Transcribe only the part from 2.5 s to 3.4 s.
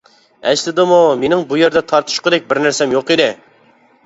بىرنەرسەم يوق ئىدى.